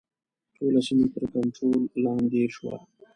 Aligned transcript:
ټوله 0.55 0.79
سیمه 0.87 1.05
تر 1.13 1.23
کنټرول 1.33 1.81
لاندې 2.03 2.43
شوه. 2.55 2.75